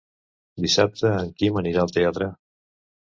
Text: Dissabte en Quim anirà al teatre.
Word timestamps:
Dissabte 0.65 1.11
en 1.17 1.29
Quim 1.41 1.59
anirà 1.61 1.83
al 1.83 1.93
teatre. 1.99 2.31